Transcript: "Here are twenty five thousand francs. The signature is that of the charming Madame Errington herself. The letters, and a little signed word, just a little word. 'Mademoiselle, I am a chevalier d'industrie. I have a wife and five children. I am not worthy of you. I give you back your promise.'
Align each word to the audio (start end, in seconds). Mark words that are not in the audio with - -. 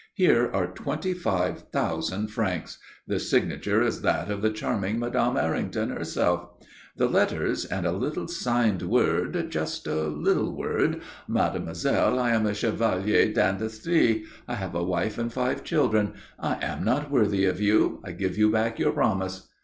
"Here 0.15 0.49
are 0.51 0.65
twenty 0.73 1.13
five 1.13 1.69
thousand 1.71 2.29
francs. 2.29 2.79
The 3.05 3.19
signature 3.19 3.83
is 3.83 4.01
that 4.01 4.31
of 4.31 4.41
the 4.41 4.49
charming 4.49 4.97
Madame 4.97 5.37
Errington 5.37 5.91
herself. 5.91 6.49
The 6.97 7.07
letters, 7.07 7.65
and 7.65 7.85
a 7.85 7.91
little 7.91 8.27
signed 8.27 8.81
word, 8.81 9.51
just 9.51 9.85
a 9.85 10.07
little 10.07 10.57
word. 10.57 11.01
'Mademoiselle, 11.27 12.17
I 12.17 12.31
am 12.31 12.47
a 12.47 12.55
chevalier 12.55 13.31
d'industrie. 13.31 14.25
I 14.47 14.55
have 14.55 14.73
a 14.73 14.83
wife 14.83 15.19
and 15.19 15.31
five 15.31 15.63
children. 15.63 16.15
I 16.39 16.57
am 16.65 16.83
not 16.83 17.11
worthy 17.11 17.45
of 17.45 17.61
you. 17.61 18.01
I 18.03 18.13
give 18.13 18.39
you 18.39 18.49
back 18.49 18.79
your 18.79 18.93
promise.' 18.93 19.49